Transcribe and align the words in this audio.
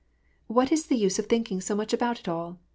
''What 0.47 0.71
is 0.71 0.87
the 0.87 0.97
use 0.97 1.19
of 1.19 1.27
thinking 1.27 1.61
so 1.61 1.75
much 1.75 1.93
about 1.93 2.19
it 2.19 2.27
all 2.27 2.57